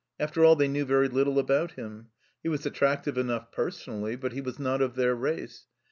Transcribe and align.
After 0.19 0.43
all, 0.43 0.55
they 0.55 0.67
knew 0.67 0.83
very 0.83 1.07
little 1.07 1.37
about 1.37 1.73
him. 1.73 2.07
He 2.41 2.49
was 2.49 2.65
attractive 2.65 3.19
enough 3.19 3.51
personally, 3.51 4.15
but 4.15 4.33
he 4.33 4.41
was 4.41 4.57
not 4.57 4.81
of 4.81 4.95
their 4.95 5.13
race. 5.13 5.67